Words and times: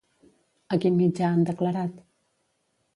A 0.75 0.79
quin 0.85 0.97
mitjà 1.03 1.29
han 1.35 1.47
declarat? 1.51 2.05